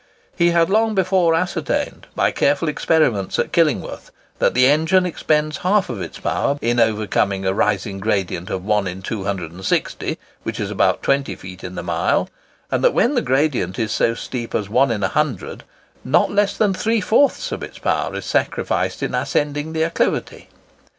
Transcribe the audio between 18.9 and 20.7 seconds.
in ascending the acclivity.